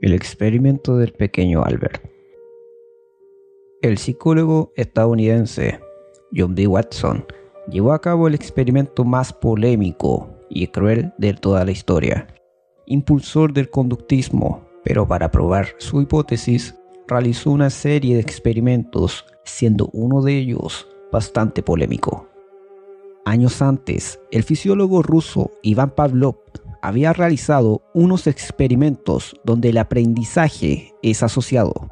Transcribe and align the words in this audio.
El 0.00 0.12
experimento 0.12 0.96
del 0.96 1.12
pequeño 1.12 1.64
Albert. 1.64 2.08
El 3.82 3.98
psicólogo 3.98 4.72
estadounidense 4.76 5.80
John 6.32 6.54
B. 6.54 6.68
Watson 6.68 7.26
llevó 7.68 7.92
a 7.92 8.00
cabo 8.00 8.28
el 8.28 8.34
experimento 8.36 9.04
más 9.04 9.32
polémico 9.32 10.28
y 10.48 10.68
cruel 10.68 11.12
de 11.18 11.34
toda 11.34 11.64
la 11.64 11.72
historia. 11.72 12.28
Impulsor 12.86 13.52
del 13.52 13.70
conductismo, 13.70 14.68
pero 14.84 15.08
para 15.08 15.32
probar 15.32 15.66
su 15.78 16.00
hipótesis, 16.00 16.76
realizó 17.08 17.50
una 17.50 17.68
serie 17.68 18.14
de 18.14 18.20
experimentos, 18.20 19.26
siendo 19.42 19.90
uno 19.92 20.22
de 20.22 20.38
ellos 20.38 20.86
bastante 21.10 21.64
polémico. 21.64 22.28
Años 23.24 23.60
antes, 23.62 24.20
el 24.30 24.44
fisiólogo 24.44 25.02
ruso 25.02 25.50
Iván 25.62 25.90
Pavlov 25.90 26.36
había 26.82 27.12
realizado 27.12 27.82
unos 27.94 28.26
experimentos 28.26 29.34
donde 29.44 29.70
el 29.70 29.78
aprendizaje 29.78 30.94
es 31.02 31.22
asociado. 31.22 31.88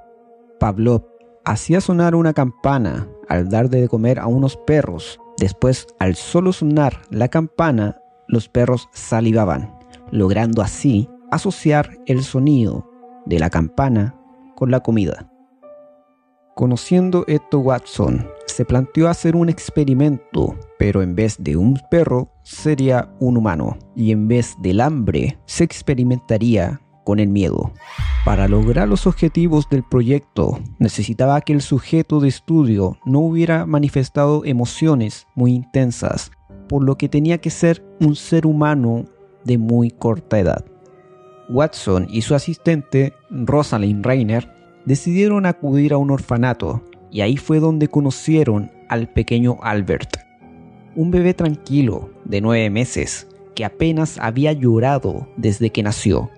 Pavlov 0.58 1.04
hacía 1.44 1.80
sonar 1.80 2.14
una 2.14 2.32
campana 2.32 3.08
al 3.28 3.48
dar 3.48 3.70
de 3.70 3.88
comer 3.88 4.18
a 4.18 4.26
unos 4.26 4.56
perros. 4.56 5.20
Después, 5.38 5.86
al 5.98 6.14
solo 6.14 6.52
sonar 6.52 7.02
la 7.10 7.28
campana, 7.28 8.00
los 8.28 8.48
perros 8.48 8.88
salivaban, 8.92 9.78
logrando 10.10 10.62
así 10.62 11.08
asociar 11.30 11.98
el 12.06 12.22
sonido 12.22 12.88
de 13.26 13.38
la 13.38 13.50
campana 13.50 14.14
con 14.54 14.70
la 14.70 14.80
comida. 14.80 15.30
Conociendo 16.54 17.24
esto 17.26 17.58
Watson, 17.58 18.26
se 18.56 18.64
planteó 18.64 19.08
hacer 19.08 19.36
un 19.36 19.50
experimento, 19.50 20.56
pero 20.78 21.02
en 21.02 21.14
vez 21.14 21.36
de 21.38 21.58
un 21.58 21.78
perro 21.90 22.32
sería 22.42 23.14
un 23.20 23.36
humano, 23.36 23.76
y 23.94 24.12
en 24.12 24.28
vez 24.28 24.54
del 24.62 24.80
hambre 24.80 25.38
se 25.44 25.62
experimentaría 25.62 26.80
con 27.04 27.18
el 27.18 27.28
miedo. 27.28 27.74
Para 28.24 28.48
lograr 28.48 28.88
los 28.88 29.06
objetivos 29.06 29.68
del 29.68 29.82
proyecto, 29.82 30.58
necesitaba 30.78 31.38
que 31.42 31.52
el 31.52 31.60
sujeto 31.60 32.18
de 32.18 32.28
estudio 32.28 32.96
no 33.04 33.20
hubiera 33.20 33.66
manifestado 33.66 34.42
emociones 34.46 35.26
muy 35.34 35.52
intensas, 35.52 36.30
por 36.66 36.82
lo 36.82 36.96
que 36.96 37.10
tenía 37.10 37.36
que 37.36 37.50
ser 37.50 37.84
un 38.00 38.16
ser 38.16 38.46
humano 38.46 39.04
de 39.44 39.58
muy 39.58 39.90
corta 39.90 40.38
edad. 40.38 40.64
Watson 41.50 42.06
y 42.08 42.22
su 42.22 42.34
asistente, 42.34 43.12
Rosalind 43.28 44.02
Reiner, 44.02 44.50
decidieron 44.86 45.44
acudir 45.44 45.92
a 45.92 45.98
un 45.98 46.10
orfanato 46.10 46.82
y 47.10 47.20
ahí 47.20 47.36
fue 47.36 47.60
donde 47.60 47.88
conocieron 47.88 48.70
al 48.88 49.08
pequeño 49.08 49.58
Albert, 49.62 50.18
un 50.94 51.10
bebé 51.10 51.34
tranquilo 51.34 52.10
de 52.24 52.40
nueve 52.40 52.70
meses 52.70 53.28
que 53.54 53.64
apenas 53.64 54.18
había 54.18 54.52
llorado 54.52 55.28
desde 55.36 55.70
que 55.70 55.82
nació. 55.82 56.30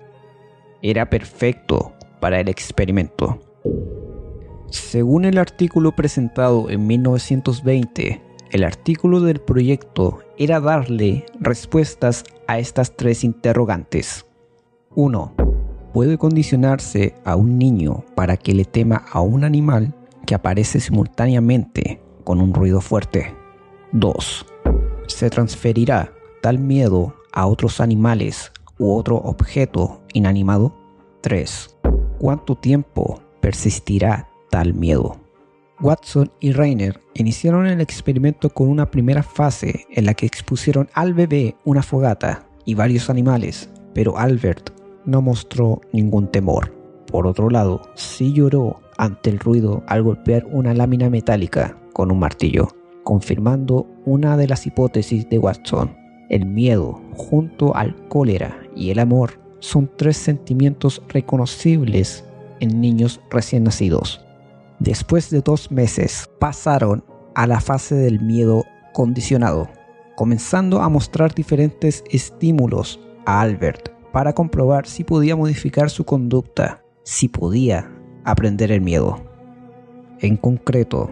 Era 0.81 1.09
perfecto 1.09 1.93
para 2.19 2.39
el 2.39 2.47
experimento. 2.47 3.39
Según 4.69 5.25
el 5.25 5.37
artículo 5.37 5.95
presentado 5.95 6.69
en 6.69 6.87
1920, 6.87 8.21
el 8.51 8.63
artículo 8.63 9.19
del 9.19 9.39
proyecto 9.39 10.19
era 10.37 10.59
darle 10.59 11.25
respuestas 11.39 12.23
a 12.47 12.59
estas 12.59 12.95
tres 12.95 13.23
interrogantes. 13.23 14.25
1 14.95 15.33
puede 15.93 16.17
condicionarse 16.17 17.15
a 17.25 17.35
un 17.35 17.57
niño 17.57 18.03
para 18.15 18.37
que 18.37 18.53
le 18.53 18.65
tema 18.65 19.03
a 19.11 19.21
un 19.21 19.43
animal 19.43 19.93
que 20.29 20.35
aparece 20.35 20.79
simultáneamente 20.79 21.99
con 22.23 22.39
un 22.39 22.53
ruido 22.53 22.81
fuerte. 22.81 23.35
2. 23.93 24.45
Se 25.07 25.27
transferirá 25.31 26.13
tal 26.43 26.59
miedo 26.59 27.15
a 27.31 27.47
otros 27.47 27.81
animales 27.81 28.51
u 28.77 28.93
otro 28.93 29.15
objeto 29.15 30.03
inanimado. 30.13 30.75
3. 31.21 31.77
¿Cuánto 32.19 32.55
tiempo 32.55 33.19
persistirá 33.41 34.29
tal 34.51 34.75
miedo? 34.75 35.19
Watson 35.81 36.31
y 36.39 36.51
Rainer 36.51 37.01
iniciaron 37.15 37.65
el 37.65 37.81
experimento 37.81 38.51
con 38.51 38.69
una 38.69 38.91
primera 38.91 39.23
fase 39.23 39.87
en 39.89 40.05
la 40.05 40.13
que 40.13 40.27
expusieron 40.27 40.89
al 40.93 41.15
bebé 41.15 41.55
una 41.65 41.81
fogata 41.81 42.47
y 42.65 42.75
varios 42.75 43.09
animales, 43.09 43.67
pero 43.95 44.15
Albert 44.15 44.69
no 45.05 45.23
mostró 45.23 45.81
ningún 45.91 46.27
temor. 46.27 46.71
Por 47.07 47.25
otro 47.25 47.49
lado, 47.49 47.81
sí 47.95 48.31
lloró 48.31 48.79
ante 48.99 49.29
el 49.29 49.39
ruido 49.39 49.81
al 49.87 50.03
golpear 50.03 50.45
una 50.51 50.73
lámina 50.73 51.09
metálica 51.09 51.77
con 51.93 52.11
un 52.11 52.19
martillo, 52.19 52.67
confirmando 53.03 53.87
una 54.05 54.35
de 54.35 54.47
las 54.47 54.67
hipótesis 54.67 55.27
de 55.29 55.39
Watson. 55.39 55.95
El 56.29 56.45
miedo, 56.45 57.01
junto 57.15 57.75
al 57.75 57.95
cólera 58.09 58.59
y 58.75 58.91
el 58.91 58.99
amor, 58.99 59.39
son 59.59 59.89
tres 59.95 60.17
sentimientos 60.17 61.01
reconocibles 61.07 62.25
en 62.59 62.81
niños 62.81 63.21
recién 63.31 63.63
nacidos. 63.63 64.23
Después 64.79 65.29
de 65.29 65.41
dos 65.41 65.71
meses, 65.71 66.29
pasaron 66.37 67.03
a 67.35 67.47
la 67.47 67.61
fase 67.61 67.95
del 67.95 68.19
miedo 68.19 68.65
condicionado, 68.93 69.69
comenzando 70.15 70.81
a 70.81 70.89
mostrar 70.89 71.33
diferentes 71.33 72.03
estímulos 72.11 72.99
a 73.25 73.39
Albert 73.39 73.89
para 74.11 74.33
comprobar 74.33 74.85
si 74.87 75.05
podía 75.05 75.37
modificar 75.37 75.89
su 75.89 76.03
conducta, 76.03 76.83
si 77.03 77.29
podía 77.29 77.89
aprender 78.31 78.71
el 78.71 78.81
miedo. 78.81 79.23
En 80.19 80.37
concreto, 80.37 81.11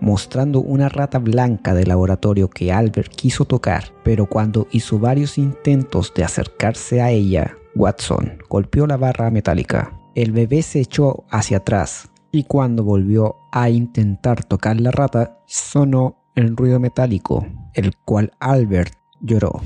mostrando 0.00 0.60
una 0.60 0.88
rata 0.88 1.18
blanca 1.18 1.74
de 1.74 1.86
laboratorio 1.86 2.48
que 2.48 2.72
Albert 2.72 3.12
quiso 3.14 3.44
tocar, 3.44 3.92
pero 4.02 4.26
cuando 4.26 4.66
hizo 4.72 4.98
varios 4.98 5.38
intentos 5.38 6.12
de 6.14 6.24
acercarse 6.24 7.00
a 7.00 7.10
ella, 7.10 7.56
Watson 7.74 8.38
golpeó 8.48 8.86
la 8.86 8.96
barra 8.96 9.30
metálica. 9.30 9.92
El 10.14 10.32
bebé 10.32 10.62
se 10.62 10.80
echó 10.80 11.24
hacia 11.30 11.58
atrás 11.58 12.10
y 12.32 12.44
cuando 12.44 12.84
volvió 12.84 13.36
a 13.52 13.70
intentar 13.70 14.44
tocar 14.44 14.80
la 14.80 14.90
rata, 14.90 15.38
sonó 15.46 16.16
el 16.34 16.56
ruido 16.56 16.80
metálico, 16.80 17.46
el 17.74 17.96
cual 17.96 18.32
Albert 18.40 18.94
lloró. 19.20 19.60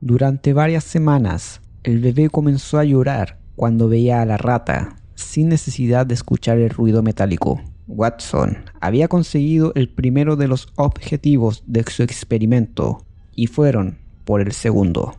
Durante 0.00 0.52
varias 0.52 0.84
semanas, 0.84 1.60
el 1.82 2.00
bebé 2.00 2.28
comenzó 2.30 2.78
a 2.78 2.84
llorar 2.84 3.38
cuando 3.56 3.88
veía 3.88 4.20
a 4.20 4.26
la 4.26 4.36
rata, 4.36 4.96
sin 5.14 5.48
necesidad 5.48 6.06
de 6.06 6.14
escuchar 6.14 6.58
el 6.58 6.70
ruido 6.70 7.02
metálico. 7.02 7.60
Watson 7.88 8.58
había 8.80 9.08
conseguido 9.08 9.72
el 9.74 9.88
primero 9.88 10.36
de 10.36 10.48
los 10.48 10.68
objetivos 10.76 11.62
de 11.66 11.84
su 11.84 12.02
experimento 12.02 13.04
y 13.34 13.46
fueron 13.46 13.98
por 14.24 14.40
el 14.40 14.52
segundo. 14.52 15.14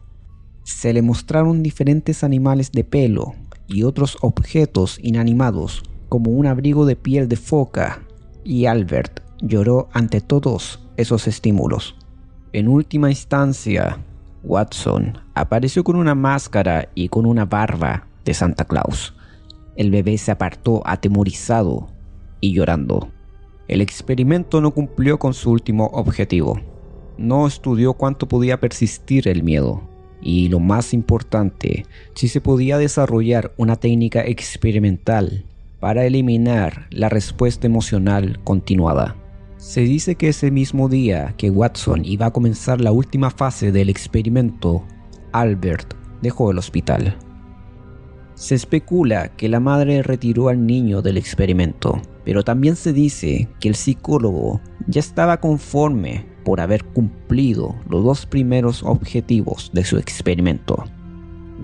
Se 0.63 0.93
le 0.93 1.01
mostraron 1.01 1.63
diferentes 1.63 2.23
animales 2.23 2.71
de 2.71 2.83
pelo 2.83 3.35
y 3.67 3.83
otros 3.83 4.17
objetos 4.21 4.99
inanimados, 5.01 5.83
como 6.09 6.31
un 6.31 6.45
abrigo 6.45 6.85
de 6.85 6.95
piel 6.95 7.27
de 7.27 7.37
foca, 7.37 8.03
y 8.43 8.65
Albert 8.65 9.21
lloró 9.41 9.89
ante 9.93 10.21
todos 10.21 10.87
esos 10.97 11.27
estímulos. 11.27 11.95
En 12.53 12.67
última 12.67 13.09
instancia, 13.09 13.97
Watson 14.43 15.17
apareció 15.33 15.83
con 15.83 15.95
una 15.95 16.15
máscara 16.15 16.89
y 16.95 17.09
con 17.09 17.25
una 17.25 17.45
barba 17.45 18.06
de 18.27 18.35
Santa 18.35 18.65
Claus. 18.65 19.15
El 19.75 19.89
bebé 19.89 20.17
se 20.17 20.31
apartó 20.31 20.83
atemorizado 20.85 21.87
y 22.41 22.53
llorando. 22.53 23.09
El 23.67 23.81
experimento 23.81 24.61
no 24.61 24.71
cumplió 24.71 25.17
con 25.17 25.33
su 25.33 25.49
último 25.49 25.87
objetivo. 25.87 26.59
No 27.17 27.47
estudió 27.47 27.93
cuánto 27.93 28.27
podía 28.27 28.59
persistir 28.59 29.27
el 29.27 29.43
miedo. 29.43 29.81
Y 30.21 30.49
lo 30.49 30.59
más 30.59 30.93
importante, 30.93 31.85
si 32.15 32.27
se 32.27 32.41
podía 32.41 32.77
desarrollar 32.77 33.53
una 33.57 33.75
técnica 33.75 34.21
experimental 34.25 35.45
para 35.79 36.05
eliminar 36.05 36.87
la 36.89 37.07
respuesta 37.07 37.67
emocional 37.67 38.39
continuada. 38.43 39.15
Se 39.57 39.81
dice 39.81 40.15
que 40.15 40.29
ese 40.29 40.51
mismo 40.51 40.89
día 40.89 41.33
que 41.37 41.49
Watson 41.49 42.03
iba 42.03 42.27
a 42.27 42.31
comenzar 42.31 42.81
la 42.81 42.91
última 42.91 43.29
fase 43.29 43.71
del 43.71 43.89
experimento, 43.89 44.83
Albert 45.31 45.93
dejó 46.21 46.51
el 46.51 46.57
hospital. 46.57 47.17
Se 48.37 48.53
especula 48.53 49.29
que 49.29 49.49
la 49.49 49.59
madre 49.59 50.03
retiró 50.03 50.49
al 50.49 50.67
niño 50.67 51.01
del 51.01 51.17
experimento, 51.17 51.99
pero 52.23 52.43
también 52.43 52.75
se 52.75 52.93
dice 52.93 53.49
que 53.59 53.67
el 53.67 53.73
psicólogo 53.73 54.61
ya 54.85 54.99
estaba 54.99 55.39
conforme 55.39 56.27
por 56.45 56.61
haber 56.61 56.83
cumplido 56.83 57.73
los 57.89 58.03
dos 58.03 58.27
primeros 58.27 58.83
objetivos 58.83 59.71
de 59.73 59.83
su 59.83 59.97
experimento. 59.97 60.83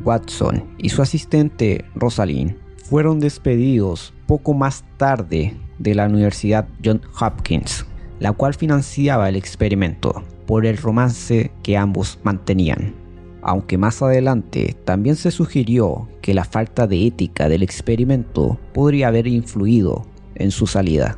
Watson 0.04 0.64
y 0.80 0.90
su 0.90 1.04
asistente 1.04 1.86
Rosalind 1.94 2.58
fueron 2.84 3.20
despedidos 3.20 4.12
poco 4.26 4.56
más 4.56 4.84
tarde 4.98 5.56
de 5.78 5.94
la 5.94 6.08
Universidad 6.08 6.68
John 6.84 7.02
Hopkins, 7.22 7.86
la 8.20 8.32
cual 8.32 8.56
financiaba 8.56 9.30
el 9.30 9.36
experimento 9.36 10.24
por 10.48 10.66
el 10.66 10.78
romance 10.78 11.52
que 11.62 11.78
ambos 11.78 12.18
mantenían. 12.24 13.03
Aunque 13.44 13.78
más 13.78 14.02
adelante 14.02 14.76
también 14.86 15.16
se 15.16 15.32
sugirió 15.32 16.08
que 16.22 16.34
la 16.34 16.46
falta 16.46 16.88
de 16.88 17.06
ética 17.06 17.50
del 17.50 17.64
experimento 17.64 18.58
podría 18.74 19.10
haber 19.10 19.28
influido 19.28 20.06
en 20.36 20.52
su 20.52 20.66
salida. 20.66 21.18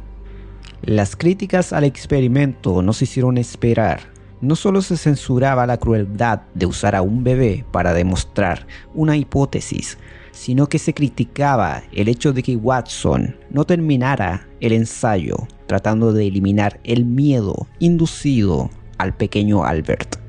Las 0.81 1.15
críticas 1.15 1.71
al 1.71 1.83
experimento 1.83 2.81
no 2.81 2.93
se 2.93 3.05
hicieron 3.05 3.37
esperar 3.37 4.15
no 4.41 4.55
solo 4.55 4.81
se 4.81 4.97
censuraba 4.97 5.65
la 5.65 5.77
crueldad 5.77 6.41
de 6.53 6.65
usar 6.65 6.95
a 6.95 7.01
un 7.01 7.23
bebé 7.23 7.65
para 7.71 7.93
demostrar 7.93 8.67
una 8.93 9.17
hipótesis, 9.17 9.97
sino 10.31 10.67
que 10.67 10.79
se 10.79 10.93
criticaba 10.93 11.83
el 11.91 12.09
hecho 12.09 12.33
de 12.33 12.43
que 12.43 12.55
Watson 12.55 13.35
no 13.49 13.65
terminara 13.65 14.47
el 14.59 14.73
ensayo 14.73 15.47
tratando 15.67 16.13
de 16.13 16.27
eliminar 16.27 16.79
el 16.83 17.05
miedo 17.05 17.67
inducido 17.79 18.69
al 18.97 19.15
pequeño 19.15 19.63
Albert. 19.63 20.24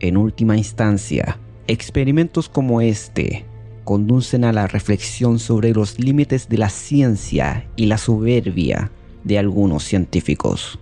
En 0.00 0.16
última 0.16 0.56
instancia, 0.56 1.38
experimentos 1.66 2.48
como 2.48 2.80
este 2.80 3.46
conducen 3.84 4.44
a 4.44 4.52
la 4.52 4.66
reflexión 4.66 5.38
sobre 5.38 5.72
los 5.72 5.98
límites 5.98 6.48
de 6.48 6.58
la 6.58 6.70
ciencia 6.70 7.68
y 7.76 7.86
la 7.86 7.98
soberbia 7.98 8.90
de 9.24 9.38
algunos 9.38 9.84
científicos. 9.84 10.78